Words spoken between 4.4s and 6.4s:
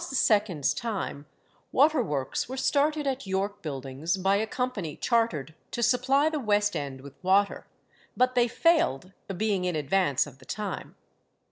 company chartered to supply the